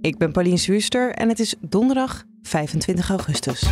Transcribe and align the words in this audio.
Ik 0.00 0.18
ben 0.18 0.32
Pauline 0.32 0.56
Zwuster 0.56 1.12
en 1.12 1.28
het 1.28 1.38
is 1.38 1.54
donderdag 1.60 2.24
25 2.42 3.10
augustus. 3.10 3.66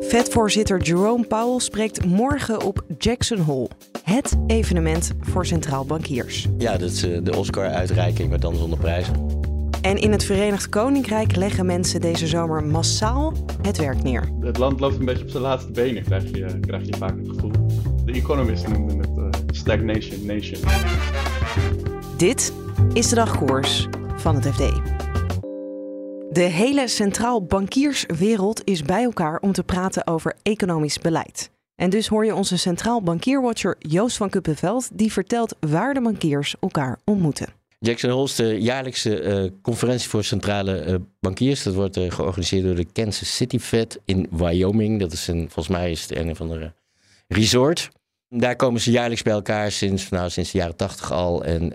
Vetvoorzitter 0.00 0.82
Jerome 0.82 1.24
Powell 1.24 1.58
spreekt 1.58 2.04
morgen 2.04 2.62
op 2.62 2.84
Jackson 2.98 3.38
Hole. 3.38 3.68
Het 4.02 4.36
evenement 4.46 5.12
voor 5.20 5.46
centraal 5.46 5.84
bankiers. 5.84 6.46
Ja, 6.58 6.76
dat 6.76 6.90
is 6.90 7.02
eh, 7.02 7.18
de 7.22 7.36
Oscar-uitreiking, 7.36 8.30
maar 8.30 8.40
dan 8.40 8.56
zonder 8.56 8.78
prijzen. 8.78 9.42
En 9.82 9.96
in 9.96 10.12
het 10.12 10.24
Verenigd 10.24 10.68
Koninkrijk 10.68 11.36
leggen 11.36 11.66
mensen 11.66 12.00
deze 12.00 12.26
zomer 12.26 12.64
massaal 12.64 13.32
het 13.62 13.78
werk 13.78 14.02
neer. 14.02 14.28
Het 14.40 14.58
land 14.58 14.80
loopt 14.80 14.98
een 14.98 15.04
beetje 15.04 15.22
op 15.22 15.30
zijn 15.30 15.42
laatste 15.42 15.70
benen, 15.70 16.04
krijg 16.04 16.30
je, 16.30 16.60
krijg 16.60 16.86
je 16.86 16.96
vaak 16.96 17.16
het 17.18 17.28
gevoel. 17.28 17.50
De 18.04 18.12
het 18.12 18.68
uh, 18.68 19.03
stagnation 19.64 20.26
nation. 20.26 20.60
Dit 22.16 22.52
is 22.92 23.08
de 23.08 23.14
dagkoers 23.14 23.86
van 24.16 24.34
het 24.34 24.46
FD. 24.46 24.58
De 26.30 26.42
hele 26.42 26.88
centraal 26.88 27.44
bankierswereld 27.44 28.62
is 28.64 28.82
bij 28.82 29.02
elkaar 29.02 29.38
om 29.38 29.52
te 29.52 29.62
praten 29.62 30.06
over 30.06 30.36
economisch 30.42 30.98
beleid. 30.98 31.50
En 31.74 31.90
dus 31.90 32.06
hoor 32.06 32.24
je 32.24 32.34
onze 32.34 32.56
centraal 32.58 33.02
bankierwatcher 33.02 33.76
Joost 33.78 34.16
van 34.16 34.30
Kuppenveld, 34.30 34.88
die 34.92 35.12
vertelt 35.12 35.56
waar 35.60 35.94
de 35.94 36.00
bankiers 36.00 36.54
elkaar 36.60 36.98
ontmoeten. 37.04 37.48
Jackson 37.78 38.10
Hole 38.10 38.24
is 38.24 38.34
de 38.34 38.60
jaarlijkse 38.60 39.22
uh, 39.22 39.50
conferentie 39.62 40.08
voor 40.08 40.24
centrale 40.24 40.86
uh, 40.86 40.94
bankiers. 41.20 41.62
Dat 41.62 41.74
wordt 41.74 41.96
uh, 41.96 42.10
georganiseerd 42.10 42.64
door 42.64 42.74
de 42.74 42.86
Kansas 42.92 43.36
City 43.36 43.58
Fed 43.58 44.00
in 44.04 44.26
Wyoming. 44.30 45.00
Dat 45.00 45.12
is 45.12 45.28
een, 45.28 45.50
volgens 45.50 45.76
mij 45.76 45.90
is 45.90 46.02
het 46.02 46.16
een 46.16 46.30
of 46.30 46.40
andere 46.40 46.72
resort. 47.28 47.90
Daar 48.28 48.56
komen 48.56 48.80
ze 48.80 48.90
jaarlijks 48.90 49.22
bij 49.22 49.32
elkaar 49.32 49.72
sinds, 49.72 50.08
nou, 50.08 50.30
sinds 50.30 50.50
de 50.50 50.58
jaren 50.58 50.76
tachtig 50.76 51.12
al. 51.12 51.44
En 51.44 51.68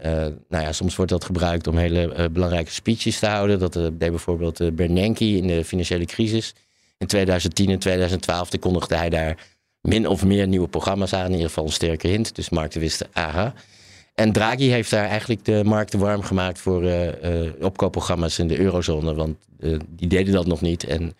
nou 0.49 0.63
ja, 0.63 0.71
soms 0.71 0.95
wordt 0.95 1.11
dat 1.11 1.23
gebruikt 1.23 1.67
om 1.67 1.77
hele 1.77 2.29
belangrijke 2.31 2.71
speeches 2.71 3.19
te 3.19 3.27
houden. 3.27 3.59
Dat 3.59 3.73
deed 3.73 3.97
bijvoorbeeld 3.97 4.75
Bernanke 4.75 5.25
in 5.25 5.47
de 5.47 5.65
financiële 5.65 6.05
crisis. 6.05 6.55
In 6.97 7.07
2010 7.07 7.69
en 7.69 7.79
2012 7.79 8.59
kondigde 8.59 8.95
hij 8.95 9.09
daar 9.09 9.47
min 9.81 10.07
of 10.07 10.25
meer 10.25 10.47
nieuwe 10.47 10.67
programma's 10.67 11.13
aan. 11.13 11.25
In 11.25 11.31
ieder 11.31 11.47
geval 11.47 11.65
een 11.65 11.71
sterke 11.71 12.07
hint. 12.07 12.35
Dus 12.35 12.49
markten 12.49 12.79
wisten, 12.79 13.07
aha. 13.11 13.53
En 14.19 14.31
Draghi 14.31 14.69
heeft 14.69 14.89
daar 14.89 15.07
eigenlijk 15.07 15.45
de 15.45 15.61
markten 15.65 15.99
warm 15.99 16.21
gemaakt 16.21 16.59
voor 16.59 16.83
uh, 16.83 17.09
opkoopprogramma's 17.59 18.39
in 18.39 18.47
de 18.47 18.59
eurozone. 18.59 19.13
Want 19.13 19.37
die 19.89 20.07
deden 20.07 20.33
dat 20.33 20.45
nog 20.45 20.61
niet. 20.61 20.83
En 20.83 21.13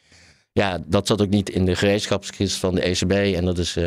ja, 0.52 0.83
dat 0.86 1.08
zat 1.08 1.21
ook 1.21 1.30
niet 1.30 1.49
in 1.49 1.66
de 1.66 1.75
gereedschapskist 1.75 2.55
van 2.58 2.75
de 2.75 2.81
ECB. 2.81 3.11
En 3.11 3.45
dat 3.45 3.58
is 3.58 3.77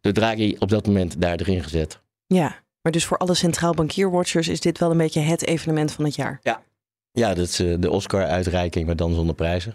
door 0.00 0.12
Draghi 0.12 0.56
op 0.58 0.68
dat 0.68 0.86
moment 0.86 1.20
daar 1.20 1.36
erin 1.36 1.62
gezet. 1.62 2.00
Ja, 2.26 2.62
maar 2.82 2.92
dus 2.92 3.04
voor 3.04 3.16
alle 3.16 3.34
centraal 3.34 3.74
bankierwatchers 3.74 4.48
is 4.48 4.60
dit 4.60 4.78
wel 4.78 4.90
een 4.90 4.96
beetje 4.96 5.20
het 5.20 5.46
evenement 5.46 5.92
van 5.92 6.04
het 6.04 6.14
jaar. 6.14 6.38
Ja, 6.42 6.62
ja 7.12 7.34
dat 7.34 7.48
is 7.48 7.56
de 7.56 7.90
Oscar-uitreiking, 7.90 8.86
maar 8.86 8.96
dan 8.96 9.14
zonder 9.14 9.34
prijzen. 9.34 9.74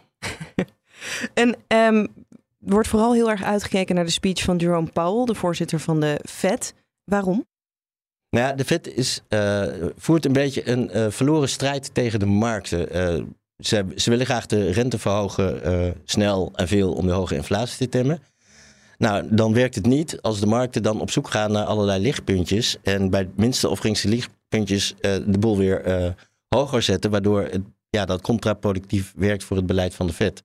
en 1.33 1.55
um, 1.67 2.07
wordt 2.57 2.87
vooral 2.87 3.13
heel 3.13 3.29
erg 3.29 3.43
uitgekeken 3.43 3.95
naar 3.95 4.05
de 4.05 4.11
speech 4.11 4.43
van 4.43 4.57
Jerome 4.57 4.89
Powell, 4.93 5.25
de 5.25 5.35
voorzitter 5.35 5.79
van 5.79 5.99
de 5.99 6.19
Fed. 6.29 6.73
Waarom? 7.03 7.45
Nou 8.29 8.47
ja, 8.47 8.53
de 8.53 8.65
Fed 8.65 8.87
is, 8.87 9.21
uh, 9.29 9.63
voert 9.97 10.25
een 10.25 10.33
beetje 10.33 10.69
een 10.69 10.97
uh, 10.97 11.05
verloren 11.09 11.49
strijd 11.49 11.93
tegen 11.93 12.19
de 12.19 12.25
markten. 12.25 12.87
Ze, 13.57 13.85
ze, 13.95 14.09
willen 14.09 14.25
graag 14.25 14.45
de 14.45 14.71
rente 14.71 14.99
verhogen 14.99 15.95
snel 16.05 16.51
en 16.55 16.67
veel 16.67 16.93
om 16.93 17.07
de 17.07 17.13
hoge 17.13 17.35
inflatie 17.35 17.77
te 17.77 17.89
temmen. 17.89 18.21
Nou, 18.97 19.27
dan 19.35 19.53
werkt 19.53 19.75
het 19.75 19.85
niet 19.85 20.21
als 20.21 20.39
de 20.39 20.45
markten 20.45 20.83
dan 20.83 21.01
op 21.01 21.11
zoek 21.11 21.29
gaan 21.29 21.51
naar 21.51 21.65
allerlei 21.65 22.01
lichtpuntjes. 22.01 22.77
En 22.83 23.09
bij 23.09 23.19
het 23.19 23.37
minste 23.37 23.69
of 23.69 23.79
geringste 23.79 24.07
lichtpuntjes 24.07 24.93
de 25.01 25.37
boel 25.39 25.57
weer 25.57 26.15
hoger 26.49 26.81
zetten. 26.81 27.11
Waardoor 27.11 27.41
het, 27.41 27.61
ja, 27.89 28.05
dat 28.05 28.21
contraproductief 28.21 29.13
werkt 29.15 29.43
voor 29.43 29.57
het 29.57 29.65
beleid 29.65 29.95
van 29.95 30.07
de 30.07 30.13
Fed. 30.13 30.43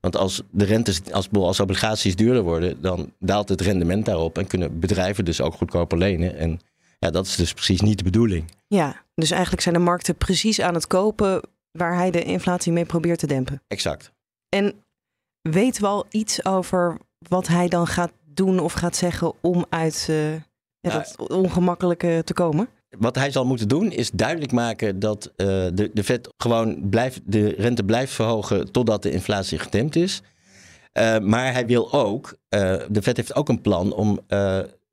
Want 0.00 0.16
als 0.16 0.42
de 0.50 0.64
rentes, 0.64 1.12
als, 1.12 1.28
als 1.30 1.60
obligaties 1.60 2.16
duurder 2.16 2.42
worden, 2.42 2.80
dan 2.80 3.12
daalt 3.18 3.48
het 3.48 3.60
rendement 3.60 4.04
daarop. 4.04 4.38
En 4.38 4.46
kunnen 4.46 4.78
bedrijven 4.80 5.24
dus 5.24 5.40
ook 5.40 5.54
goedkoper 5.54 5.98
lenen. 5.98 6.36
En 6.36 6.60
ja, 6.98 7.10
dat 7.10 7.26
is 7.26 7.36
dus 7.36 7.52
precies 7.52 7.80
niet 7.80 7.98
de 7.98 8.04
bedoeling. 8.04 8.50
Ja, 8.66 9.04
dus 9.14 9.30
eigenlijk 9.30 9.62
zijn 9.62 9.74
de 9.74 9.80
markten 9.80 10.16
precies 10.16 10.60
aan 10.60 10.74
het 10.74 10.86
kopen 10.86 11.42
waar 11.70 11.94
hij 11.94 12.10
de 12.10 12.22
inflatie 12.22 12.72
mee 12.72 12.84
probeert 12.84 13.18
te 13.18 13.26
dempen. 13.26 13.62
Exact. 13.68 14.12
En 14.48 14.74
weten 15.40 15.82
we 15.82 15.88
al 15.88 16.06
iets 16.10 16.44
over 16.44 16.98
wat 17.28 17.46
hij 17.46 17.68
dan 17.68 17.86
gaat 17.86 18.12
doen 18.24 18.58
of 18.58 18.72
gaat 18.72 18.96
zeggen 18.96 19.32
om 19.40 19.64
uit 19.68 20.06
uh, 20.10 20.32
ja, 20.32 20.40
nou, 20.80 21.02
dat 21.16 21.28
ongemakkelijke 21.30 22.22
te 22.24 22.32
komen? 22.32 22.68
Wat 22.98 23.14
hij 23.14 23.30
zal 23.30 23.44
moeten 23.44 23.68
doen 23.68 23.92
is 23.92 24.10
duidelijk 24.10 24.52
maken 24.52 24.98
dat 24.98 25.26
uh, 25.26 25.46
de, 25.46 25.90
de 25.94 26.04
Fed 26.04 26.28
gewoon 26.36 26.88
blijft, 26.88 27.20
de 27.24 27.48
rente 27.48 27.84
blijft 27.84 28.12
verhogen 28.12 28.72
totdat 28.72 29.02
de 29.02 29.10
inflatie 29.10 29.58
getemd 29.58 29.96
is. 29.96 30.22
Uh, 30.98 31.18
maar 31.18 31.52
hij 31.52 31.66
wil 31.66 31.92
ook, 31.92 32.36
de 32.88 33.02
Fed 33.02 33.16
heeft 33.16 33.34
ook 33.34 33.48
een 33.48 33.60
plan 33.60 33.92
om 33.92 34.20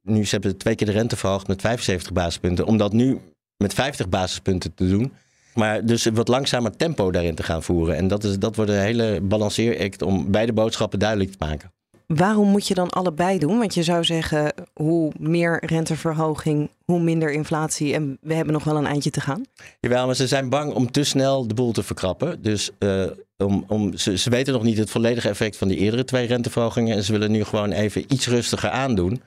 nu 0.02 0.26
ze 0.26 0.30
hebben 0.30 0.58
twee 0.58 0.76
keer 0.76 0.88
de 0.88 0.94
rente 0.94 1.16
verhoogd 1.16 1.48
met 1.48 1.62
75 1.62 2.14
basispunten. 2.14 2.66
Om 2.66 2.78
dat 2.78 2.94
nu 2.94 3.20
met 3.58 3.74
50 3.74 4.10
basispunten 4.10 4.74
te 4.74 4.88
doen. 4.88 5.14
Maar 5.54 5.86
dus 5.86 6.06
een 6.06 6.16
wat 6.16 6.28
langzamer 6.28 6.76
tempo 6.76 7.12
daarin 7.12 7.36
te 7.36 7.44
gaan 7.44 7.64
voeren. 7.64 7.96
En 7.96 8.08
dat, 8.08 8.24
is, 8.24 8.40
dat 8.40 8.56
wordt 8.56 8.72
een 8.72 8.80
hele 8.80 9.22
balanceeract 9.22 10.02
om 10.02 10.32
beide 10.32 10.54
boodschappen 10.54 11.00
duidelijk 11.00 11.32
te 11.32 11.46
maken. 11.46 11.72
Waarom 12.16 12.48
moet 12.48 12.68
je 12.68 12.74
dan 12.74 12.90
allebei 12.90 13.40
doen? 13.40 13.58
Want 13.58 13.74
je 13.74 13.84
zou 13.84 14.04
zeggen, 14.04 14.54
hoe 14.74 15.12
meer 15.20 15.66
renteverhoging, 15.66 16.70
hoe 16.86 17.00
minder 17.00 17.32
inflatie. 17.32 17.94
En 17.94 18.18
we 18.22 18.34
hebben 18.34 18.54
nog 18.54 18.64
wel 18.64 18.76
een 18.76 18.86
eindje 18.86 19.10
te 19.10 19.22
gaan. 19.22 19.46
Jawel, 19.80 20.06
maar 20.06 20.16
ze 20.16 20.28
zijn 20.28 20.50
bang 20.50 20.74
om 20.74 20.92
te 20.92 21.04
snel 21.04 21.48
de 21.48 21.54
boel 21.54 21.72
te 21.72 21.84
verkrappen. 21.84 22.42
Dus 22.42 22.70
uh, 22.80 23.06
om, 23.38 23.64
om, 23.68 23.98
ze, 23.98 24.18
ze 24.18 24.30
weten 24.30 24.54
nog 24.54 24.64
niet 24.64 24.78
het 24.78 24.90
volledige 24.90 25.30
effect 25.30 25.58
van 25.58 25.68
die 25.68 25.78
eerdere 25.78 26.04
twee 26.04 26.28
renteverhogingen. 26.28 26.96
En 26.96 27.04
ze 27.04 27.12
willen 27.12 27.32
nu 27.32 27.44
gewoon 27.44 27.72
even 27.72 28.04
iets 28.14 28.28
rustiger 28.28 28.70
aandoen. 28.70 29.22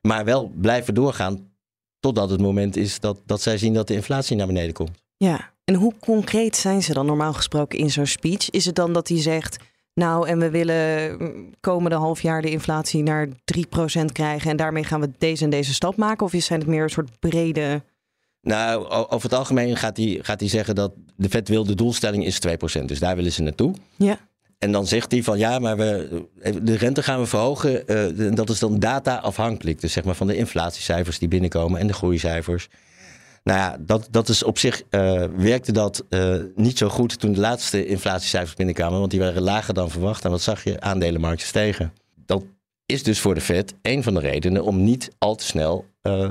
Maar 0.00 0.24
wel 0.24 0.52
blijven 0.54 0.94
doorgaan 0.94 1.50
totdat 2.00 2.30
het 2.30 2.40
moment 2.40 2.76
is 2.76 3.00
dat, 3.00 3.22
dat 3.26 3.42
zij 3.42 3.58
zien 3.58 3.74
dat 3.74 3.88
de 3.88 3.94
inflatie 3.94 4.36
naar 4.36 4.46
beneden 4.46 4.72
komt. 4.72 4.90
Ja, 5.16 5.52
en 5.64 5.74
hoe 5.74 5.92
concreet 6.00 6.56
zijn 6.56 6.82
ze 6.82 6.92
dan 6.92 7.06
normaal 7.06 7.32
gesproken 7.32 7.78
in 7.78 7.90
zo'n 7.90 8.06
speech? 8.06 8.50
Is 8.50 8.64
het 8.64 8.74
dan 8.74 8.92
dat 8.92 9.08
hij 9.08 9.20
zegt, 9.20 9.56
nou 9.96 10.28
en 10.28 10.38
we 10.38 10.50
willen 10.50 11.18
komende 11.60 11.96
half 11.96 12.22
jaar 12.22 12.42
de 12.42 12.50
inflatie 12.50 13.02
naar 13.02 13.28
3% 13.28 13.32
krijgen 14.12 14.50
en 14.50 14.56
daarmee 14.56 14.84
gaan 14.84 15.00
we 15.00 15.10
deze 15.18 15.44
en 15.44 15.50
deze 15.50 15.74
stap 15.74 15.96
maken? 15.96 16.26
Of 16.26 16.32
zijn 16.36 16.60
het 16.60 16.68
meer 16.68 16.82
een 16.82 16.90
soort 16.90 17.18
brede... 17.18 17.82
Nou, 18.40 18.88
over 18.88 19.30
het 19.30 19.38
algemeen 19.38 19.76
gaat 19.76 19.96
hij, 19.96 20.18
gaat 20.22 20.40
hij 20.40 20.48
zeggen 20.48 20.74
dat 20.74 20.92
de 21.16 21.28
vet 21.28 21.48
wil, 21.48 21.64
de 21.64 21.74
doelstelling 21.74 22.24
is 22.24 22.40
2%. 22.80 22.84
Dus 22.84 22.98
daar 22.98 23.16
willen 23.16 23.32
ze 23.32 23.42
naartoe. 23.42 23.74
Ja. 23.96 24.18
En 24.58 24.72
dan 24.72 24.86
zegt 24.86 25.10
hij 25.10 25.22
van 25.22 25.38
ja, 25.38 25.58
maar 25.58 25.76
we, 25.76 26.22
de 26.62 26.76
rente 26.76 27.02
gaan 27.02 27.20
we 27.20 27.26
verhogen. 27.26 27.82
Uh, 28.18 28.34
dat 28.34 28.50
is 28.50 28.58
dan 28.58 28.78
data 28.78 29.16
afhankelijk. 29.16 29.80
Dus 29.80 29.92
zeg 29.92 30.04
maar 30.04 30.14
van 30.14 30.26
de 30.26 30.36
inflatiecijfers 30.36 31.18
die 31.18 31.28
binnenkomen 31.28 31.80
en 31.80 31.86
de 31.86 31.92
groeicijfers. 31.92 32.68
Nou 33.46 33.58
ja, 33.58 33.76
dat, 33.80 34.08
dat 34.10 34.28
is 34.28 34.42
op 34.42 34.58
zich 34.58 34.82
uh, 34.90 35.24
werkte 35.36 35.72
dat 35.72 36.04
uh, 36.10 36.36
niet 36.54 36.78
zo 36.78 36.88
goed 36.88 37.20
toen 37.20 37.32
de 37.32 37.40
laatste 37.40 37.86
inflatiecijfers 37.86 38.54
binnenkwamen. 38.54 38.98
Want 38.98 39.10
die 39.10 39.20
waren 39.20 39.42
lager 39.42 39.74
dan 39.74 39.90
verwacht. 39.90 40.24
En 40.24 40.30
wat 40.30 40.40
zag 40.40 40.64
je? 40.64 40.80
Aandelenmarkten 40.80 41.46
stegen. 41.46 41.92
Dat 42.26 42.44
is 42.86 43.02
dus 43.02 43.20
voor 43.20 43.34
de 43.34 43.40
Fed 43.40 43.74
een 43.82 44.02
van 44.02 44.14
de 44.14 44.20
redenen 44.20 44.64
om 44.64 44.84
niet 44.84 45.10
al 45.18 45.34
te 45.34 45.44
snel 45.44 45.84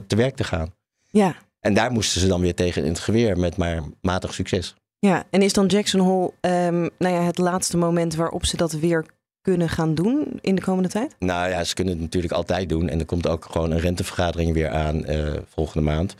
te 0.07 0.15
werk 0.15 0.35
te 0.35 0.44
gaan. 0.44 0.73
Ja. 1.09 1.35
En 1.59 1.73
daar 1.73 1.91
moesten 1.91 2.21
ze 2.21 2.27
dan 2.27 2.41
weer 2.41 2.56
tegen 2.56 2.83
in 2.83 2.89
het 2.89 3.00
geweer 3.00 3.38
met 3.38 3.57
maar 3.57 3.83
matig 4.01 4.33
succes. 4.33 4.75
Ja, 5.00 5.23
en 5.29 5.41
is 5.41 5.53
dan 5.53 5.65
Jackson 5.65 6.00
Hole 6.00 6.31
um, 6.41 6.89
nou 6.97 7.13
ja, 7.13 7.21
het 7.21 7.38
laatste 7.38 7.77
moment 7.77 8.15
waarop 8.15 8.45
ze 8.45 8.57
dat 8.57 8.71
weer 8.71 9.06
kunnen 9.41 9.69
gaan 9.69 9.95
doen 9.95 10.39
in 10.41 10.56
de 10.56 10.61
komende 10.61 10.89
tijd? 10.89 11.15
Nou 11.19 11.50
ja, 11.50 11.63
ze 11.63 11.73
kunnen 11.73 11.94
het 11.94 12.01
natuurlijk 12.01 12.33
altijd 12.33 12.69
doen. 12.69 12.89
En 12.89 13.00
er 13.00 13.06
komt 13.06 13.27
ook 13.27 13.45
gewoon 13.51 13.71
een 13.71 13.79
rentevergadering 13.79 14.53
weer 14.53 14.69
aan 14.69 15.06
volgende 15.45 15.85
maand. 15.85 16.15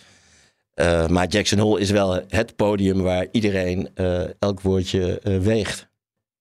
Uh, 0.82 1.08
maar 1.08 1.28
Jackson 1.28 1.60
Hole 1.60 1.80
is 1.80 1.92
wel 1.92 2.22
het 2.28 2.56
podium 2.56 3.02
waar 3.02 3.28
iedereen 3.32 3.90
uh, 3.96 4.24
elk 4.40 4.62
woordje 4.62 5.20
weegt. 5.42 5.88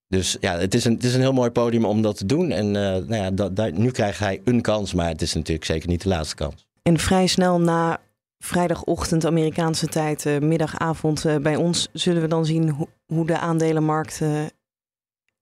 Dus 0.08 0.36
ja, 0.40 0.58
het 0.58 0.74
is, 0.74 0.84
een, 0.84 0.92
het 0.92 1.04
is 1.04 1.14
een 1.14 1.20
heel 1.20 1.32
mooi 1.32 1.50
podium 1.50 1.84
om 1.84 2.02
dat 2.02 2.16
te 2.16 2.26
doen. 2.26 2.50
En 2.50 2.70
nou 2.70 3.14
ja, 3.14 3.30
dat, 3.30 3.72
nu 3.72 3.90
krijgt 3.90 4.18
hij 4.18 4.40
een 4.44 4.60
kans, 4.60 4.94
maar 4.94 5.08
het 5.08 5.22
is 5.22 5.34
natuurlijk 5.34 5.64
zeker 5.64 5.88
niet 5.88 6.02
de 6.02 6.08
laatste 6.08 6.34
kans. 6.34 6.66
En 6.82 6.98
vrij 6.98 7.26
snel 7.26 7.60
na 7.60 8.00
vrijdagochtend 8.38 9.26
Amerikaanse 9.26 9.86
tijd, 9.86 10.40
middagavond 10.40 11.24
bij 11.42 11.56
ons, 11.56 11.88
zullen 11.92 12.22
we 12.22 12.28
dan 12.28 12.46
zien 12.46 12.70
ho 12.70 12.88
hoe 13.06 13.26
de 13.26 13.38
aandelenmarkt 13.38 14.20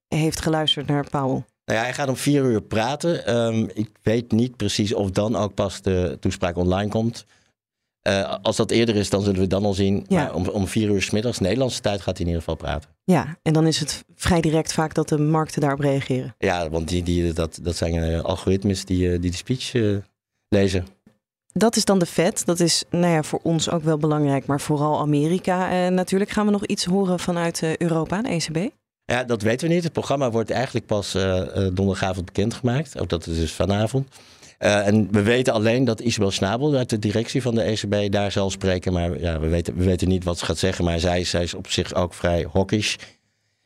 heeft 0.08 0.40
geluisterd 0.40 0.86
naar 0.86 1.10
Powell. 1.10 1.44
Nou 1.64 1.78
ja, 1.78 1.84
hij 1.84 1.94
gaat 1.94 2.08
om 2.08 2.16
vier 2.16 2.44
uur 2.44 2.62
praten. 2.62 3.36
Um, 3.36 3.70
ik 3.74 3.90
weet 4.02 4.32
niet 4.32 4.56
precies 4.56 4.94
of 4.94 5.10
dan 5.10 5.36
ook 5.36 5.54
pas 5.54 5.82
de 5.82 6.16
toespraak 6.20 6.56
online 6.56 6.90
komt. 6.90 7.26
Uh, 8.08 8.34
als 8.42 8.56
dat 8.56 8.70
eerder 8.70 8.96
is, 8.96 9.10
dan 9.10 9.22
zullen 9.22 9.40
we 9.40 9.46
dan 9.46 9.64
al 9.64 9.74
zien. 9.74 10.04
Ja. 10.08 10.22
Maar 10.22 10.34
om, 10.34 10.48
om 10.48 10.66
vier 10.66 10.88
uur 10.88 11.02
s 11.02 11.10
middags 11.10 11.38
Nederlandse 11.38 11.80
tijd 11.80 12.00
gaat 12.00 12.16
hij 12.16 12.26
in 12.26 12.26
ieder 12.26 12.42
geval 12.42 12.56
praten. 12.56 12.90
Ja, 13.04 13.36
en 13.42 13.52
dan 13.52 13.66
is 13.66 13.78
het 13.78 14.04
vrij 14.14 14.40
direct 14.40 14.72
vaak 14.72 14.94
dat 14.94 15.08
de 15.08 15.18
markten 15.18 15.60
daarop 15.60 15.80
reageren. 15.80 16.34
Ja, 16.38 16.70
want 16.70 16.88
die, 16.88 17.02
die, 17.02 17.32
dat, 17.32 17.58
dat 17.62 17.76
zijn 17.76 17.94
uh, 17.94 18.20
algoritmes 18.20 18.84
die, 18.84 19.06
uh, 19.06 19.20
die 19.20 19.30
de 19.30 19.36
speech 19.36 19.72
lezen. 20.48 20.86
Dat 21.52 21.76
is 21.76 21.84
dan 21.84 21.98
de 21.98 22.06
Fed. 22.06 22.46
Dat 22.46 22.60
is 22.60 22.84
nou 22.90 23.12
ja, 23.12 23.22
voor 23.22 23.40
ons 23.42 23.70
ook 23.70 23.82
wel 23.82 23.98
belangrijk, 23.98 24.46
maar 24.46 24.60
vooral 24.60 25.00
Amerika. 25.00 25.88
natuurlijk 25.88 26.30
gaan 26.30 26.46
we 26.46 26.52
nog 26.52 26.66
iets 26.66 26.84
horen 26.84 27.18
vanuit 27.18 27.62
Europa, 27.78 28.22
de 28.22 28.28
ECB. 28.28 28.70
Ja, 29.04 29.24
dat 29.24 29.42
weten 29.42 29.68
we 29.68 29.74
niet. 29.74 29.84
Het 29.84 29.92
programma 29.92 30.30
wordt 30.30 30.50
eigenlijk 30.50 30.86
pas 30.86 31.12
donderdagavond 31.52 32.26
bekendgemaakt. 32.26 33.00
Ook 33.00 33.08
dat 33.08 33.26
is 33.26 33.36
dus 33.36 33.52
vanavond. 33.52 34.08
Uh, 34.64 34.86
en 34.86 35.08
we 35.12 35.22
weten 35.22 35.52
alleen 35.52 35.84
dat 35.84 36.00
Isabel 36.00 36.30
Snabel 36.30 36.74
uit 36.74 36.90
de 36.90 36.98
directie 36.98 37.42
van 37.42 37.54
de 37.54 37.62
ECB 37.62 38.12
daar 38.12 38.32
zal 38.32 38.50
spreken. 38.50 38.92
Maar 38.92 39.20
ja, 39.20 39.40
we, 39.40 39.48
weten, 39.48 39.76
we 39.76 39.84
weten 39.84 40.08
niet 40.08 40.24
wat 40.24 40.38
ze 40.38 40.44
gaat 40.44 40.58
zeggen. 40.58 40.84
Maar 40.84 41.00
zij, 41.00 41.24
zij 41.24 41.42
is 41.42 41.54
op 41.54 41.66
zich 41.66 41.94
ook 41.94 42.14
vrij 42.14 42.48
hawkish. 42.52 42.96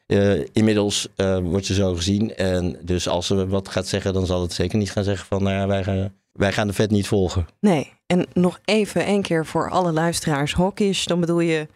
Uh, 0.06 0.44
inmiddels 0.52 1.08
uh, 1.16 1.38
wordt 1.38 1.66
ze 1.66 1.74
zo 1.74 1.94
gezien. 1.94 2.34
En 2.34 2.78
dus 2.82 3.08
als 3.08 3.26
ze 3.26 3.48
wat 3.48 3.68
gaat 3.68 3.86
zeggen, 3.86 4.12
dan 4.12 4.26
zal 4.26 4.42
het 4.42 4.52
zeker 4.52 4.78
niet 4.78 4.90
gaan 4.90 5.04
zeggen 5.04 5.26
van 5.26 5.42
nou 5.42 5.56
ja, 5.56 5.66
wij, 5.66 5.84
gaan, 5.84 6.14
wij 6.32 6.52
gaan 6.52 6.66
de 6.66 6.72
vet 6.72 6.90
niet 6.90 7.06
volgen. 7.06 7.46
Nee, 7.60 7.92
en 8.06 8.26
nog 8.32 8.60
even 8.64 9.04
één 9.04 9.22
keer 9.22 9.46
voor 9.46 9.70
alle 9.70 9.92
luisteraars. 9.92 10.54
Hawkish, 10.54 11.04
dan 11.04 11.20
bedoel 11.20 11.40
je 11.40 11.66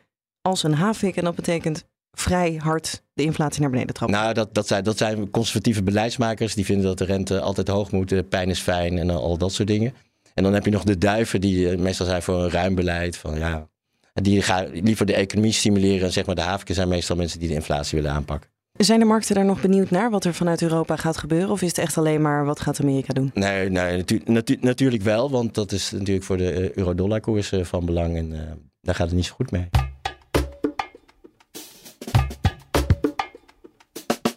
als 0.42 0.62
een 0.62 0.74
havik. 0.74 1.16
En 1.16 1.24
dat 1.24 1.34
betekent 1.34 1.84
vrij 2.12 2.54
hard 2.62 3.02
de 3.12 3.22
inflatie 3.22 3.60
naar 3.60 3.70
beneden 3.70 3.94
trappen? 3.94 4.18
Nou, 4.18 4.34
dat, 4.34 4.54
dat, 4.54 4.66
zijn, 4.66 4.84
dat 4.84 4.98
zijn 4.98 5.30
conservatieve 5.30 5.82
beleidsmakers. 5.82 6.54
Die 6.54 6.64
vinden 6.64 6.86
dat 6.86 6.98
de 6.98 7.04
rente 7.04 7.40
altijd 7.40 7.68
hoog 7.68 7.90
moet. 7.90 8.28
Pijn 8.28 8.48
is 8.50 8.60
fijn 8.60 8.98
en 8.98 9.10
al 9.10 9.38
dat 9.38 9.52
soort 9.52 9.68
dingen. 9.68 9.94
En 10.34 10.42
dan 10.42 10.54
heb 10.54 10.64
je 10.64 10.70
nog 10.70 10.84
de 10.84 10.98
duiven 10.98 11.40
die 11.40 11.70
eh, 11.70 11.78
meestal 11.78 12.06
zijn 12.06 12.22
voor 12.22 12.42
een 12.42 12.50
ruim 12.50 12.74
beleid. 12.74 13.16
Van, 13.16 13.38
ja, 13.38 13.68
die 14.12 14.42
gaan 14.42 14.68
liever 14.70 15.06
de 15.06 15.14
economie 15.14 15.52
stimuleren. 15.52 16.06
En 16.06 16.12
zeg 16.12 16.26
maar 16.26 16.34
de 16.34 16.40
haviken 16.40 16.74
zijn 16.74 16.88
meestal 16.88 17.16
mensen 17.16 17.38
die 17.38 17.48
de 17.48 17.54
inflatie 17.54 17.98
willen 18.00 18.14
aanpakken. 18.16 18.50
Zijn 18.72 18.98
de 18.98 19.04
markten 19.04 19.34
daar 19.34 19.44
nog 19.44 19.60
benieuwd 19.60 19.90
naar 19.90 20.10
wat 20.10 20.24
er 20.24 20.34
vanuit 20.34 20.62
Europa 20.62 20.96
gaat 20.96 21.16
gebeuren? 21.16 21.50
Of 21.50 21.62
is 21.62 21.68
het 21.68 21.78
echt 21.78 21.98
alleen 21.98 22.22
maar 22.22 22.44
wat 22.44 22.60
gaat 22.60 22.80
Amerika 22.80 23.12
doen? 23.12 23.30
Nee, 23.34 23.70
nee 23.70 23.96
natu 23.96 24.20
natu 24.24 24.58
natuurlijk 24.60 25.02
wel. 25.02 25.30
Want 25.30 25.54
dat 25.54 25.72
is 25.72 25.90
natuurlijk 25.90 26.26
voor 26.26 26.36
de 26.36 26.60
uh, 26.60 26.72
euro-dollar 26.72 27.20
koers 27.20 27.52
uh, 27.52 27.64
van 27.64 27.84
belang. 27.84 28.16
En 28.16 28.32
uh, 28.32 28.38
daar 28.80 28.94
gaat 28.94 29.06
het 29.06 29.16
niet 29.16 29.26
zo 29.26 29.34
goed 29.34 29.50
mee. 29.50 29.68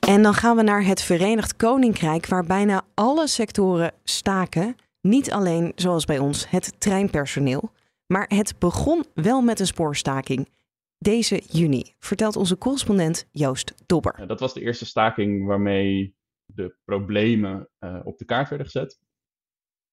En 0.07 0.21
dan 0.23 0.33
gaan 0.33 0.55
we 0.55 0.63
naar 0.63 0.85
het 0.85 1.01
Verenigd 1.01 1.55
Koninkrijk, 1.55 2.27
waar 2.27 2.45
bijna 2.45 2.81
alle 2.93 3.27
sectoren 3.27 3.91
staken. 4.03 4.75
Niet 5.01 5.31
alleen, 5.31 5.71
zoals 5.75 6.05
bij 6.05 6.19
ons, 6.19 6.49
het 6.49 6.79
treinpersoneel. 6.79 7.71
Maar 8.07 8.25
het 8.27 8.55
begon 8.59 9.05
wel 9.13 9.41
met 9.41 9.59
een 9.59 9.67
spoorstaking. 9.67 10.49
Deze 10.97 11.41
juni, 11.49 11.93
vertelt 11.99 12.35
onze 12.35 12.57
correspondent 12.57 13.27
Joost 13.31 13.73
Dobber. 13.85 14.27
Dat 14.27 14.39
was 14.39 14.53
de 14.53 14.61
eerste 14.61 14.85
staking 14.85 15.45
waarmee 15.45 16.15
de 16.45 16.75
problemen 16.85 17.69
uh, 17.79 17.99
op 18.03 18.17
de 18.17 18.25
kaart 18.25 18.49
werden 18.49 18.67
gezet. 18.67 18.99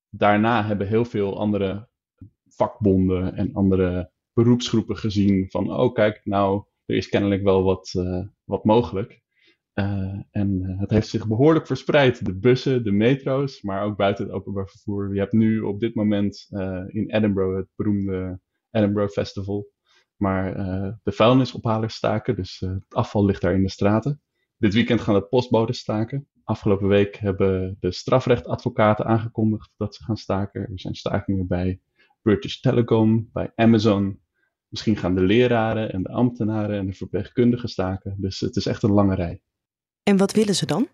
Daarna 0.08 0.64
hebben 0.64 0.88
heel 0.88 1.04
veel 1.04 1.38
andere 1.38 1.88
vakbonden 2.48 3.34
en 3.34 3.54
andere 3.54 4.10
beroepsgroepen 4.32 4.96
gezien 4.96 5.50
van, 5.50 5.72
oh 5.72 5.94
kijk, 5.94 6.20
nou, 6.24 6.64
er 6.84 6.96
is 6.96 7.08
kennelijk 7.08 7.42
wel 7.42 7.62
wat, 7.62 7.92
uh, 7.96 8.26
wat 8.44 8.64
mogelijk. 8.64 9.20
Uh, 9.74 10.20
en 10.30 10.62
uh, 10.62 10.80
het 10.80 10.90
heeft 10.90 11.08
zich 11.08 11.28
behoorlijk 11.28 11.66
verspreid. 11.66 12.24
De 12.24 12.34
bussen, 12.34 12.84
de 12.84 12.92
metro's, 12.92 13.62
maar 13.62 13.84
ook 13.84 13.96
buiten 13.96 14.24
het 14.24 14.34
openbaar 14.34 14.68
vervoer. 14.68 15.14
Je 15.14 15.20
hebt 15.20 15.32
nu 15.32 15.60
op 15.60 15.80
dit 15.80 15.94
moment 15.94 16.46
uh, 16.50 16.84
in 16.86 17.10
Edinburgh 17.10 17.56
het 17.56 17.68
beroemde 17.76 18.40
Edinburgh 18.70 19.12
Festival. 19.12 19.68
Maar 20.16 20.54
de 21.02 21.12
vuilnisophalers 21.12 21.94
staken, 21.94 22.36
dus 22.36 22.58
het 22.60 22.94
afval 22.94 23.24
ligt 23.24 23.40
daar 23.40 23.54
in 23.54 23.62
de 23.62 23.70
straten. 23.70 24.20
Dit 24.56 24.74
weekend 24.74 25.00
gaan 25.00 25.14
de 25.14 25.22
postbodes 25.22 25.78
staken. 25.78 26.28
Afgelopen 26.44 26.88
week 26.88 27.16
hebben 27.16 27.76
de 27.80 27.92
strafrechtadvocaten 27.92 29.04
aangekondigd 29.04 29.70
dat 29.76 29.94
ze 29.94 30.04
gaan 30.04 30.16
staken. 30.16 30.60
Er 30.60 30.80
zijn 30.80 30.94
stakingen 30.94 31.46
bij 31.46 31.80
British 32.22 32.56
Telecom, 32.56 33.28
bij 33.32 33.52
Amazon. 33.54 34.20
Misschien 34.68 34.96
gaan 34.96 35.14
de 35.14 35.20
leraren 35.20 35.92
en 35.92 36.02
de 36.02 36.08
ambtenaren 36.08 36.78
en 36.78 36.86
de 36.86 36.92
verpleegkundigen 36.92 37.68
staken. 37.68 38.14
Dus 38.18 38.40
het 38.40 38.56
is 38.56 38.66
echt 38.66 38.82
een 38.82 38.92
lange 38.92 39.14
rij. 39.14 39.40
En 40.02 40.16
wat 40.16 40.32
willen 40.32 40.54
ze 40.54 40.66
dan? 40.66 40.88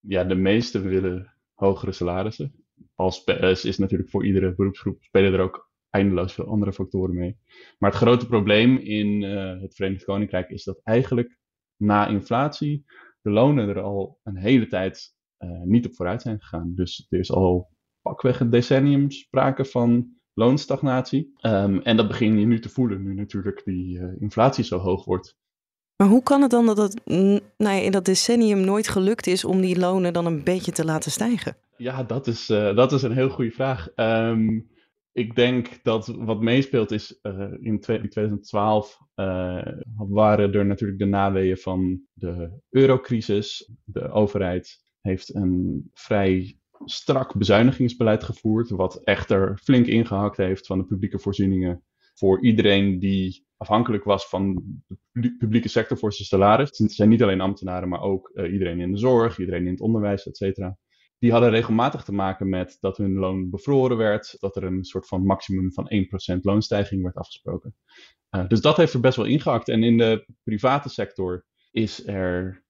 Ja, 0.00 0.24
de 0.24 0.34
meesten 0.34 0.82
willen 0.82 1.34
hogere 1.54 1.92
salarissen. 1.92 2.64
Als 2.94 3.24
is 3.64 3.78
natuurlijk 3.78 4.10
voor 4.10 4.26
iedere 4.26 4.54
beroepsgroep 4.54 5.02
spelen 5.02 5.32
er 5.32 5.40
ook 5.40 5.70
eindeloos 5.90 6.32
veel 6.32 6.46
andere 6.46 6.72
factoren 6.72 7.14
mee. 7.14 7.38
Maar 7.78 7.90
het 7.90 8.00
grote 8.00 8.26
probleem 8.26 8.76
in 8.76 9.22
uh, 9.22 9.60
het 9.60 9.74
Verenigd 9.74 10.04
Koninkrijk 10.04 10.50
is 10.50 10.64
dat 10.64 10.80
eigenlijk 10.82 11.38
na 11.76 12.06
inflatie 12.06 12.84
de 13.20 13.30
lonen 13.30 13.68
er 13.68 13.80
al 13.80 14.20
een 14.22 14.36
hele 14.36 14.66
tijd 14.66 15.14
uh, 15.38 15.62
niet 15.62 15.86
op 15.86 15.94
vooruit 15.94 16.22
zijn 16.22 16.40
gegaan. 16.40 16.74
Dus 16.74 17.06
er 17.08 17.18
is 17.18 17.32
al 17.32 17.70
pakweg 18.02 18.40
een 18.40 18.50
decennium 18.50 19.10
sprake 19.10 19.64
van 19.64 20.16
loonstagnatie. 20.32 21.32
Um, 21.40 21.80
en 21.82 21.96
dat 21.96 22.08
begin 22.08 22.38
je 22.38 22.46
nu 22.46 22.60
te 22.60 22.68
voelen, 22.68 23.02
nu 23.02 23.14
natuurlijk 23.14 23.64
die 23.64 24.18
inflatie 24.18 24.64
zo 24.64 24.78
hoog 24.78 25.04
wordt. 25.04 25.36
Maar 25.98 26.08
hoe 26.08 26.22
kan 26.22 26.42
het 26.42 26.50
dan 26.50 26.66
dat 26.66 26.78
het 26.78 27.00
nou 27.06 27.44
ja, 27.58 27.70
in 27.70 27.90
dat 27.90 28.04
decennium 28.04 28.60
nooit 28.60 28.88
gelukt 28.88 29.26
is 29.26 29.44
om 29.44 29.60
die 29.60 29.78
lonen 29.78 30.12
dan 30.12 30.26
een 30.26 30.44
beetje 30.44 30.72
te 30.72 30.84
laten 30.84 31.10
stijgen? 31.10 31.56
Ja, 31.76 32.02
dat 32.02 32.26
is, 32.26 32.50
uh, 32.50 32.76
dat 32.76 32.92
is 32.92 33.02
een 33.02 33.12
heel 33.12 33.28
goede 33.28 33.50
vraag. 33.50 33.88
Um, 33.96 34.70
ik 35.12 35.34
denk 35.34 35.78
dat 35.82 36.06
wat 36.06 36.40
meespeelt 36.40 36.90
is, 36.90 37.18
uh, 37.22 37.52
in 37.60 37.80
2012 37.80 38.98
uh, 39.16 39.58
eh, 39.58 39.78
waren 39.96 40.52
er 40.52 40.66
natuurlijk 40.66 40.98
de 40.98 41.04
naweeën 41.04 41.56
van 41.56 42.00
de 42.12 42.60
eurocrisis. 42.70 43.70
De 43.84 44.10
overheid 44.10 44.78
heeft 45.00 45.34
een 45.34 45.90
vrij 45.94 46.58
strak 46.84 47.34
bezuinigingsbeleid 47.34 48.24
gevoerd, 48.24 48.70
wat 48.70 49.00
echter 49.04 49.58
flink 49.62 49.86
ingehakt 49.86 50.36
heeft 50.36 50.66
van 50.66 50.78
de 50.78 50.84
publieke 50.84 51.18
voorzieningen 51.18 51.82
voor 52.14 52.44
iedereen 52.44 52.98
die 52.98 53.46
afhankelijk 53.58 54.04
was 54.04 54.28
van 54.28 54.62
de 55.12 55.36
publieke 55.36 55.68
sector 55.68 55.98
voor 55.98 56.12
zijn 56.12 56.28
salaris. 56.28 56.78
Het 56.78 56.92
zijn 56.92 57.08
niet 57.08 57.22
alleen 57.22 57.40
ambtenaren, 57.40 57.88
maar 57.88 58.00
ook 58.00 58.30
uh, 58.34 58.52
iedereen 58.52 58.80
in 58.80 58.92
de 58.92 58.98
zorg, 58.98 59.38
iedereen 59.38 59.64
in 59.64 59.72
het 59.72 59.80
onderwijs, 59.80 60.26
et 60.26 60.36
cetera. 60.36 60.78
Die 61.18 61.32
hadden 61.32 61.50
regelmatig 61.50 62.04
te 62.04 62.12
maken 62.12 62.48
met 62.48 62.76
dat 62.80 62.96
hun 62.96 63.14
loon 63.14 63.50
bevroren 63.50 63.96
werd, 63.96 64.36
dat 64.38 64.56
er 64.56 64.64
een 64.64 64.84
soort 64.84 65.06
van 65.06 65.26
maximum 65.26 65.72
van 65.72 65.90
1% 66.36 66.40
loonstijging 66.40 67.02
werd 67.02 67.16
afgesproken. 67.16 67.74
Uh, 68.30 68.48
dus 68.48 68.60
dat 68.60 68.76
heeft 68.76 68.92
er 68.92 69.00
best 69.00 69.16
wel 69.16 69.26
ingehakt. 69.26 69.68
En 69.68 69.82
in 69.82 69.98
de 69.98 70.26
private 70.44 70.88
sector 70.88 71.44
is 71.70 72.06
er 72.06 72.64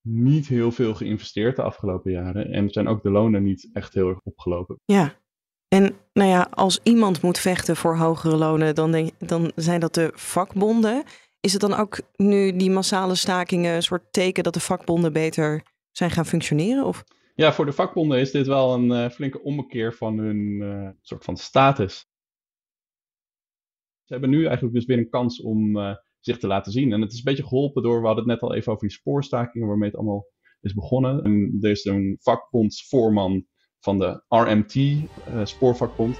niet 0.00 0.48
heel 0.48 0.72
veel 0.72 0.94
geïnvesteerd 0.94 1.56
de 1.56 1.62
afgelopen 1.62 2.12
jaren. 2.12 2.52
En 2.52 2.70
zijn 2.70 2.88
ook 2.88 3.02
de 3.02 3.10
lonen 3.10 3.42
niet 3.42 3.70
echt 3.72 3.94
heel 3.94 4.08
erg 4.08 4.20
opgelopen. 4.22 4.80
Ja, 4.84 5.21
en 5.72 5.96
nou 6.12 6.28
ja, 6.28 6.48
als 6.50 6.80
iemand 6.82 7.22
moet 7.22 7.38
vechten 7.38 7.76
voor 7.76 7.96
hogere 7.96 8.36
lonen, 8.36 8.74
dan, 8.74 8.92
denk, 8.92 9.10
dan 9.18 9.52
zijn 9.54 9.80
dat 9.80 9.94
de 9.94 10.10
vakbonden. 10.14 11.02
Is 11.40 11.52
het 11.52 11.60
dan 11.60 11.74
ook 11.74 12.00
nu 12.16 12.56
die 12.56 12.70
massale 12.70 13.14
stakingen 13.14 13.74
een 13.74 13.82
soort 13.82 14.12
teken 14.12 14.42
dat 14.42 14.54
de 14.54 14.60
vakbonden 14.60 15.12
beter 15.12 15.62
zijn 15.90 16.10
gaan 16.10 16.26
functioneren? 16.26 16.84
Of? 16.84 17.04
Ja, 17.34 17.52
voor 17.52 17.66
de 17.66 17.72
vakbonden 17.72 18.18
is 18.18 18.30
dit 18.30 18.46
wel 18.46 18.74
een 18.74 18.90
uh, 18.90 19.08
flinke 19.08 19.42
ommekeer 19.42 19.94
van 19.94 20.18
hun 20.18 20.38
uh, 20.38 20.88
soort 21.00 21.24
van 21.24 21.36
status. 21.36 22.06
Ze 24.04 24.12
hebben 24.12 24.30
nu 24.30 24.44
eigenlijk 24.44 24.74
dus 24.74 24.84
weer 24.84 24.98
een 24.98 25.10
kans 25.10 25.40
om 25.40 25.76
uh, 25.76 25.94
zich 26.20 26.38
te 26.38 26.46
laten 26.46 26.72
zien. 26.72 26.92
En 26.92 27.00
het 27.00 27.12
is 27.12 27.18
een 27.18 27.24
beetje 27.24 27.46
geholpen 27.46 27.82
door, 27.82 28.00
we 28.00 28.06
hadden 28.06 28.28
het 28.28 28.40
net 28.40 28.50
al 28.50 28.54
even 28.54 28.72
over 28.72 28.88
die 28.88 28.96
spoorstakingen 28.96 29.68
waarmee 29.68 29.88
het 29.88 29.98
allemaal 29.98 30.26
is 30.60 30.74
begonnen. 30.74 31.22
En 31.22 31.58
er 31.60 31.70
is 31.70 31.84
een 31.84 32.16
vakbondsvoorman 32.20 33.46
van 33.82 33.98
de 33.98 34.22
RMT, 34.28 34.74
uh, 34.74 35.04
spoorvakbond. 35.44 36.18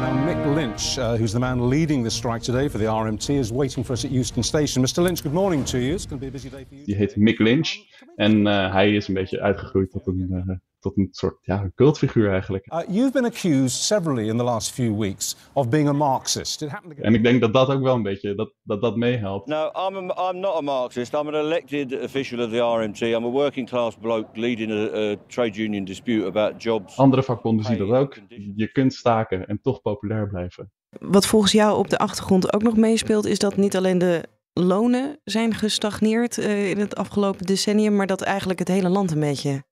Now, 0.00 0.24
Mick 0.24 0.54
Lynch, 0.54 0.98
uh, 0.98 1.14
who's 1.14 1.32
the 1.32 1.38
man 1.38 1.68
leading 1.68 2.04
the 2.04 2.10
strike 2.10 2.42
today 2.42 2.68
for 2.68 2.78
the 2.78 2.86
RMT, 2.86 3.28
is 3.28 3.50
waiting 3.50 3.84
for 3.84 3.92
us 3.92 4.04
at 4.04 4.10
Euston 4.10 4.42
Station. 4.42 4.82
Mr. 4.82 5.02
Lynch, 5.02 5.22
good 5.22 5.32
morning 5.32 5.64
to 5.64 5.78
you. 5.78 5.94
It's 5.94 6.06
going 6.06 6.20
to 6.20 6.24
be 6.24 6.28
a 6.28 6.30
busy 6.30 6.50
day 6.50 6.64
for 6.64 6.74
you. 6.74 6.84
Die 6.84 6.96
heet 6.96 7.16
Mick 7.16 7.38
Lynch 7.38 7.76
en 8.16 8.46
uh, 8.46 8.72
hij 8.72 8.94
is 8.94 9.08
een 9.08 9.14
beetje 9.14 9.40
uitgegroeid 9.40 9.90
tot 9.90 10.06
een 10.06 10.28
uh, 10.30 10.56
tot 10.80 10.96
een 10.96 11.08
soort 11.10 11.38
ja, 11.42 11.70
cultfiguur 11.74 12.30
eigenlijk. 12.30 12.72
Uh, 12.72 12.80
you've 12.88 13.12
been 13.12 13.24
accused 13.24 13.82
severally 13.82 14.28
in 14.28 14.36
the 14.36 14.42
last 14.42 14.70
few 14.70 14.98
weeks 14.98 15.36
of 15.52 15.68
being 15.68 15.88
a 15.88 15.92
Marxist. 15.92 16.62
It 16.62 16.68
happened 16.68 17.00
En 17.00 17.14
ik 17.14 17.22
denk 17.22 17.40
dat 17.40 17.52
dat 17.52 17.68
ook 17.68 17.82
wel 17.82 17.94
een 17.94 18.02
beetje 18.02 18.34
dat, 18.34 18.52
dat, 18.62 18.82
dat 18.82 18.96
meehelpt. 18.96 19.46
No, 19.46 19.70
I'm, 19.74 20.10
a, 20.10 20.30
I'm 20.30 20.40
not 20.40 20.56
a 20.56 20.60
Marxist. 20.60 21.12
I'm 21.12 21.28
an 21.28 21.34
elected 21.34 22.02
official 22.02 22.44
of 22.44 22.50
the 22.50 22.58
RMT. 22.58 23.00
I'm 23.00 23.24
a 23.24 23.30
working 23.30 23.68
class 23.68 23.96
bloke 24.00 24.28
leading 24.40 24.70
a, 24.70 25.10
a 25.10 25.16
trade 25.26 25.62
union 25.62 25.84
dispute 25.84 26.26
about 26.26 26.62
jobs. 26.62 26.96
Andere 26.96 27.22
vakbonden 27.22 27.64
zien 27.64 27.78
dat 27.78 27.90
ook. 27.90 28.18
Je 28.54 28.72
kunt 28.72 28.94
staken 28.94 29.46
en 29.46 29.60
toch 29.62 29.80
populair 29.80 30.28
blijven. 30.28 30.72
Wat 31.00 31.26
volgens 31.26 31.52
jou 31.52 31.78
op 31.78 31.90
de 31.90 31.98
achtergrond 31.98 32.52
ook 32.52 32.62
nog 32.62 32.76
meespeelt, 32.76 33.26
is 33.26 33.38
dat 33.38 33.56
niet 33.56 33.76
alleen 33.76 33.98
de 33.98 34.24
lonen 34.52 35.20
zijn 35.24 35.54
gestagneerd 35.54 36.38
uh, 36.38 36.70
in 36.70 36.78
het 36.78 36.96
afgelopen 36.96 37.46
decennium, 37.46 37.96
maar 37.96 38.06
dat 38.06 38.22
eigenlijk 38.22 38.58
het 38.58 38.68
hele 38.68 38.88
land 38.88 39.10
een 39.10 39.20
beetje 39.20 39.62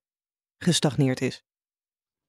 gestagneerd 0.58 1.20
is. 1.20 1.44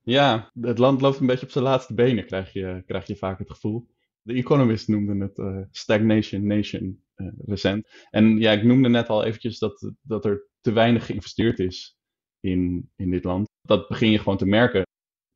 Ja, 0.01 0.51
het 0.62 0.77
land 0.77 1.01
loopt 1.01 1.19
een 1.19 1.25
beetje 1.25 1.46
op 1.46 1.51
zijn 1.51 1.63
laatste 1.63 1.93
benen, 1.93 2.25
krijg 2.25 2.53
je, 2.53 2.84
krijg 2.86 3.07
je 3.07 3.15
vaak 3.15 3.39
het 3.39 3.50
gevoel. 3.50 3.88
De 4.22 4.34
Economist 4.34 4.88
noemde 4.88 5.25
het 5.25 5.38
uh, 5.38 5.62
stagnation 5.72 6.48
nation 6.48 7.03
uh, 7.15 7.27
recent. 7.46 7.88
En 8.10 8.38
ja, 8.39 8.51
ik 8.51 8.63
noemde 8.63 8.89
net 8.89 9.07
al 9.07 9.24
eventjes 9.24 9.60
dat, 9.60 9.91
dat 10.01 10.25
er 10.25 10.48
te 10.62 10.72
weinig 10.72 11.05
geïnvesteerd 11.05 11.60
is 11.60 11.98
in, 12.39 12.91
in 12.96 13.12
dit 13.12 13.24
land. 13.24 13.48
Dat 13.62 13.88
begin 13.88 14.12
je 14.12 14.17
gewoon 14.17 14.38
te 14.38 14.46
merken. 14.46 14.86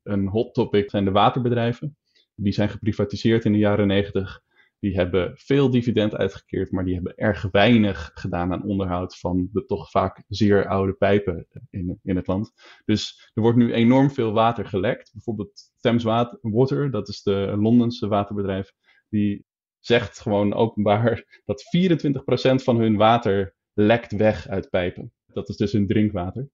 Een 0.02 0.28
hot 0.28 0.54
topic 0.54 0.90
zijn 0.90 1.04
de 1.04 1.10
waterbedrijven. 1.10 1.96
Die 2.34 2.52
zijn 2.52 2.68
geprivatiseerd 2.68 3.44
in 3.44 3.52
de 3.52 3.58
jaren 3.58 3.86
negentig. 3.86 4.40
Die 4.82 4.94
hebben 4.94 5.32
veel 5.36 5.70
dividend 5.70 6.14
uitgekeerd, 6.14 6.70
maar 6.70 6.84
die 6.84 6.94
hebben 6.94 7.16
erg 7.16 7.48
weinig 7.50 8.10
gedaan 8.14 8.52
aan 8.52 8.64
onderhoud 8.64 9.18
van 9.18 9.48
de 9.52 9.64
toch 9.64 9.90
vaak 9.90 10.24
zeer 10.28 10.66
oude 10.66 10.92
pijpen 10.92 11.46
in, 11.70 12.00
in 12.02 12.16
het 12.16 12.26
land. 12.26 12.52
Dus 12.84 13.30
er 13.34 13.42
wordt 13.42 13.58
nu 13.58 13.72
enorm 13.72 14.10
veel 14.10 14.32
water 14.32 14.66
gelekt. 14.66 15.12
Bijvoorbeeld 15.12 15.72
Thames 15.80 16.02
Water, 16.02 16.90
dat 16.90 17.08
is 17.08 17.22
de 17.22 17.54
Londense 17.58 18.08
waterbedrijf, 18.08 18.72
die 19.08 19.44
zegt 19.78 20.20
gewoon 20.20 20.54
openbaar 20.54 21.24
dat 21.44 21.62
24% 21.76 22.62
van 22.62 22.80
hun 22.80 22.96
water 22.96 23.54
lekt 23.72 24.12
weg 24.12 24.48
uit 24.48 24.70
pijpen. 24.70 25.12
Dat 25.26 25.48
is 25.48 25.56
dus 25.56 25.72
hun 25.72 25.86
drinkwater. 25.86 26.48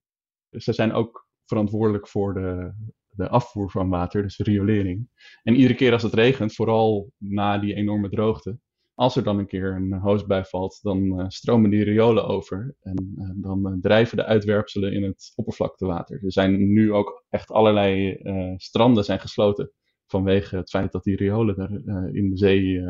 Dus 0.49 0.63
ze 0.63 0.73
zijn 0.73 0.93
ook 0.93 1.27
verantwoordelijk 1.45 2.07
voor 2.07 2.33
de, 2.33 2.73
de 3.19 3.29
afvoer 3.29 3.71
van 3.71 3.89
water, 3.89 4.21
dus 4.21 4.37
riolering. 4.37 5.09
En 5.43 5.55
iedere 5.55 5.75
keer 5.75 5.93
als 5.93 6.03
het 6.03 6.13
regent, 6.13 6.53
vooral 6.53 7.11
na 7.17 7.57
die 7.57 7.73
enorme 7.73 8.09
droogte, 8.09 8.59
als 8.93 9.15
er 9.15 9.23
dan 9.23 9.37
een 9.37 9.47
keer 9.47 9.75
een 9.75 9.93
hoosbui 9.93 10.43
valt, 10.45 10.79
dan 10.81 11.19
uh, 11.19 11.25
stromen 11.27 11.69
die 11.69 11.83
riolen 11.83 12.27
over 12.27 12.75
en 12.79 13.15
uh, 13.17 13.29
dan 13.35 13.67
uh, 13.67 13.73
drijven 13.81 14.17
de 14.17 14.25
uitwerpselen 14.25 14.93
in 14.93 15.03
het 15.03 15.31
oppervlaktewater. 15.35 16.23
Er 16.23 16.31
zijn 16.31 16.73
nu 16.73 16.93
ook 16.93 17.25
echt 17.29 17.51
allerlei 17.51 18.17
stranden 18.57 19.03
zijn 19.03 19.19
gesloten 19.19 19.71
vanwege 20.05 20.55
het 20.55 20.69
feit 20.69 20.91
dat 20.91 21.03
die 21.03 21.15
riolen 21.15 21.57
er 21.57 22.15
in 22.15 22.29
de 22.29 22.37
zee 22.37 22.81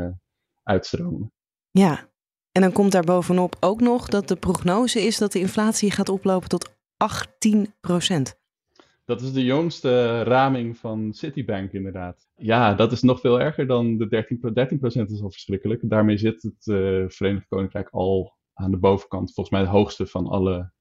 uitstromen. 0.64 1.34
Ja, 1.72 2.10
en 2.52 2.62
dan 2.62 2.72
komt 2.72 2.92
daar 2.92 3.04
bovenop 3.04 3.56
ook 3.60 3.82
nog 3.82 4.08
dat 4.08 4.28
de 4.28 4.36
prognose 4.36 5.02
is 5.02 5.18
dat 5.18 5.32
de 5.32 5.40
inflatie 5.40 5.92
gaat 5.92 6.10
oplopen 6.10 6.50
tot 6.50 6.78
18 6.98 7.74
procent. 7.82 8.40
Dat 9.10 9.22
is 9.22 9.34
de 9.34 9.44
jongste 9.44 10.24
raming 10.24 10.78
van 10.78 11.14
Citibank 11.14 11.72
inderdaad. 11.72 12.30
Ja, 12.36 12.74
dat 12.74 12.92
is 12.92 13.02
nog 13.02 13.20
veel 13.20 13.42
erger 13.42 13.68
dan 13.68 13.98
de 13.98 14.26
13%. 15.00 15.08
13% 15.08 15.12
is 15.12 15.22
al 15.22 15.32
verschrikkelijk. 15.32 15.90
Daarmee 15.90 16.18
zit 16.18 16.42
het 16.42 16.66
uh, 16.66 17.04
Verenigd 17.08 17.48
Koninkrijk 17.48 17.90
al 17.90 18.38
aan 18.54 18.72
de 18.72 18.78
bovenkant. 18.78 19.34
Volgens 19.34 19.56
mij 19.56 19.66
de 19.66 19.72
hoogste 19.72 20.08
van 20.08 20.28
alle 20.28 20.72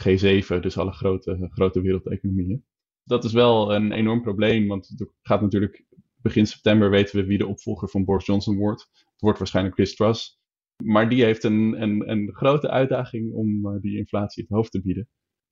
G7, 0.00 0.60
dus 0.60 0.78
alle 0.78 0.92
grote, 0.92 1.48
grote 1.50 1.80
wereldeconomieën. 1.80 2.64
Dat 3.04 3.24
is 3.24 3.32
wel 3.32 3.74
een 3.74 3.92
enorm 3.92 4.22
probleem, 4.22 4.68
want 4.68 4.88
het 4.88 5.10
gaat 5.22 5.40
natuurlijk 5.40 5.84
begin 6.16 6.46
september 6.46 6.90
weten 6.90 7.16
we 7.20 7.26
wie 7.26 7.38
de 7.38 7.46
opvolger 7.46 7.88
van 7.88 8.04
Boris 8.04 8.26
Johnson 8.26 8.56
wordt. 8.56 8.88
Het 8.92 9.20
wordt 9.20 9.38
waarschijnlijk 9.38 9.74
Chris 9.74 9.94
Truss. 9.94 10.40
Maar 10.84 11.08
die 11.08 11.24
heeft 11.24 11.44
een, 11.44 11.82
een, 11.82 12.10
een 12.10 12.34
grote 12.34 12.70
uitdaging 12.70 13.32
om 13.32 13.66
uh, 13.66 13.80
die 13.80 13.96
inflatie 13.96 14.42
het 14.42 14.52
hoofd 14.52 14.70
te 14.70 14.82
bieden. 14.82 15.08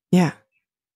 Ja, 0.09 0.46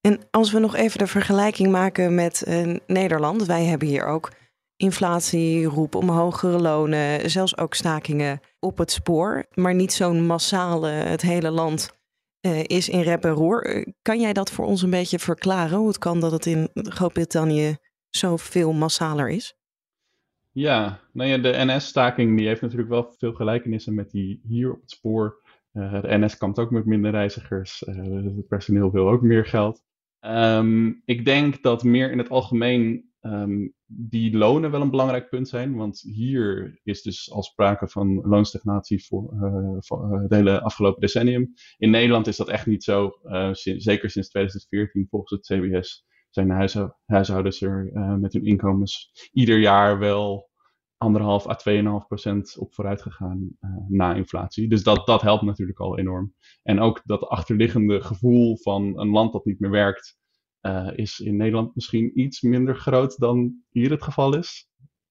en 0.00 0.20
als 0.30 0.52
we 0.52 0.58
nog 0.58 0.76
even 0.76 0.98
de 0.98 1.06
vergelijking 1.06 1.70
maken 1.70 2.14
met 2.14 2.44
uh, 2.48 2.76
Nederland. 2.86 3.46
Wij 3.46 3.64
hebben 3.64 3.88
hier 3.88 4.04
ook 4.04 4.30
inflatie, 4.76 5.64
roep 5.64 5.94
om 5.94 6.08
hogere 6.08 6.60
lonen, 6.60 7.30
zelfs 7.30 7.56
ook 7.56 7.74
stakingen 7.74 8.40
op 8.58 8.78
het 8.78 8.90
spoor. 8.90 9.46
Maar 9.54 9.74
niet 9.74 9.92
zo'n 9.92 10.26
massale, 10.26 10.88
het 10.88 11.22
hele 11.22 11.50
land 11.50 11.98
uh, 12.40 12.64
is 12.64 12.88
in 12.88 13.00
rep 13.00 13.24
en 13.24 13.30
roer. 13.30 13.64
Eh, 13.64 13.86
kan 14.02 14.20
jij 14.20 14.32
dat 14.32 14.50
voor 14.50 14.66
ons 14.66 14.82
een 14.82 14.90
beetje 14.90 15.18
verklaren? 15.18 15.78
Hoe 15.78 15.88
het 15.88 15.98
kan 15.98 16.20
dat 16.20 16.32
het 16.32 16.46
in 16.46 16.68
Groot-Brittannië 16.72 17.76
zoveel 18.10 18.72
massaler 18.72 19.28
is? 19.28 19.58
Ja, 20.52 21.00
nou 21.12 21.30
ja, 21.30 21.38
de 21.38 21.64
NS-staking 21.64 22.36
die 22.36 22.46
heeft 22.46 22.60
natuurlijk 22.60 22.90
wel 22.90 23.14
veel 23.18 23.32
gelijkenissen 23.32 23.94
met 23.94 24.10
die 24.10 24.40
hier 24.48 24.72
op 24.72 24.80
het 24.80 24.90
spoor. 24.90 25.48
De 25.72 26.18
NS 26.18 26.36
kampt 26.36 26.58
ook 26.58 26.70
met 26.70 26.84
minder 26.84 27.10
reizigers. 27.10 27.82
het 27.86 28.48
personeel 28.48 28.90
wil 28.90 29.08
ook 29.08 29.22
meer 29.22 29.46
geld. 29.46 29.82
Um, 30.20 31.02
ik 31.04 31.24
denk 31.24 31.62
dat 31.62 31.84
meer 31.84 32.10
in 32.10 32.18
het 32.18 32.28
algemeen 32.28 33.10
um, 33.20 33.74
die 33.86 34.36
lonen 34.36 34.70
wel 34.70 34.80
een 34.80 34.90
belangrijk 34.90 35.28
punt 35.28 35.48
zijn. 35.48 35.74
Want 35.76 36.00
hier 36.00 36.80
is 36.82 37.02
dus 37.02 37.30
al 37.32 37.42
sprake 37.42 37.88
van 37.88 38.14
loonstagnatie 38.14 39.04
voor, 39.04 39.32
uh, 39.34 40.22
het 40.22 40.32
hele 40.34 40.60
afgelopen 40.60 41.00
decennium. 41.00 41.52
In 41.78 41.90
Nederland 41.90 42.26
is 42.26 42.36
dat 42.36 42.48
echt 42.48 42.66
niet 42.66 42.84
zo. 42.84 43.18
Uh, 43.24 43.50
zeker 43.52 44.10
sinds 44.10 44.28
2014 44.28 45.06
volgens 45.10 45.30
het 45.30 45.60
CBS 45.60 46.08
zijn 46.30 46.48
de 46.48 46.92
huishoudens 47.06 47.60
er 47.60 47.90
met 48.20 48.32
hun 48.32 48.44
inkomens 48.44 49.10
ieder 49.32 49.58
jaar 49.58 49.98
wel 49.98 50.49
anderhalf 51.00 51.46
à 51.46 51.56
2,5 52.00 52.06
procent 52.06 52.56
op 52.58 52.74
vooruit 52.74 53.02
gegaan 53.02 53.56
uh, 53.60 53.70
na 53.88 54.14
inflatie. 54.14 54.68
Dus 54.68 54.82
dat, 54.82 55.06
dat 55.06 55.22
helpt 55.22 55.42
natuurlijk 55.42 55.78
al 55.78 55.98
enorm. 55.98 56.34
En 56.62 56.80
ook 56.80 57.00
dat 57.04 57.22
achterliggende 57.22 58.00
gevoel 58.00 58.56
van 58.56 59.00
een 59.00 59.08
land 59.08 59.32
dat 59.32 59.44
niet 59.44 59.60
meer 59.60 59.70
werkt, 59.70 60.18
uh, 60.62 60.90
is 60.94 61.20
in 61.20 61.36
Nederland 61.36 61.74
misschien 61.74 62.20
iets 62.20 62.40
minder 62.40 62.76
groot 62.76 63.18
dan 63.18 63.54
hier 63.70 63.90
het 63.90 64.02
geval 64.02 64.36
is. 64.36 64.68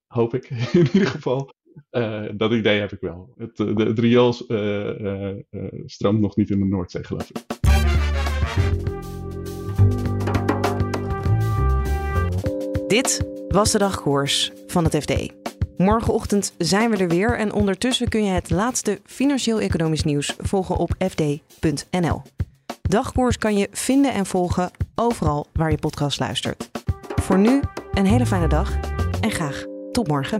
Hoop 0.07 0.33
ik 0.33 0.49
in 0.73 0.87
ieder 0.93 1.07
geval. 1.07 1.53
Uh, 1.91 2.29
dat 2.35 2.51
idee 2.51 2.79
heb 2.79 2.91
ik 2.91 2.99
wel. 2.99 3.33
Het, 3.37 3.57
de, 3.57 3.73
het 3.73 3.99
riool 3.99 4.33
stroomt 5.85 6.19
nog 6.19 6.35
niet 6.35 6.49
in 6.49 6.59
de 6.59 6.65
Noordzee, 6.65 7.03
geloof 7.03 7.29
ik. 7.29 7.45
Dit 12.87 13.27
was 13.47 13.71
de 13.71 13.77
dagkoers 13.77 14.51
van 14.67 14.83
het 14.83 14.95
FD. 14.95 15.38
Morgenochtend 15.81 16.53
zijn 16.57 16.89
we 16.89 16.97
er 16.97 17.07
weer 17.07 17.37
en 17.37 17.53
ondertussen 17.53 18.09
kun 18.09 18.23
je 18.23 18.31
het 18.31 18.49
laatste 18.49 19.01
financieel-economisch 19.05 20.03
nieuws 20.03 20.35
volgen 20.37 20.75
op 20.75 20.95
fd.nl. 21.09 22.21
Dagkoers 22.81 23.37
kan 23.37 23.57
je 23.57 23.67
vinden 23.71 24.13
en 24.13 24.25
volgen 24.25 24.71
overal 24.95 25.47
waar 25.53 25.71
je 25.71 25.77
podcast 25.77 26.19
luistert. 26.19 26.69
Voor 27.15 27.37
nu 27.37 27.61
een 27.93 28.05
hele 28.05 28.25
fijne 28.25 28.47
dag 28.47 28.79
en 29.21 29.31
graag 29.31 29.65
tot 29.91 30.07
morgen. 30.07 30.39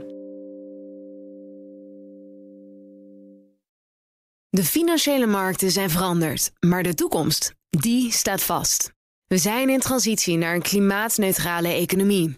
De 4.50 4.64
financiële 4.64 5.26
markten 5.26 5.72
zijn 5.72 5.90
veranderd, 5.90 6.52
maar 6.60 6.84
de 6.84 6.94
toekomst, 6.94 7.54
die 7.70 8.12
staat 8.12 8.44
vast. 8.44 8.92
We 9.28 9.38
zijn 9.38 9.70
in 9.70 9.80
transitie 9.80 10.38
naar 10.38 10.56
een 10.56 10.62
klimaatneutrale 10.62 11.68
economie. 11.68 12.38